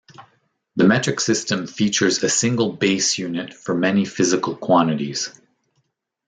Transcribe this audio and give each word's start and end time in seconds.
The 0.77 0.83
metric 0.87 1.19
system 1.19 1.67
features 1.67 2.23
a 2.23 2.29
single 2.29 2.71
base 2.73 3.19
unit 3.19 3.53
for 3.53 3.75
many 3.75 4.03
physical 4.03 4.55
quantities. 4.57 5.39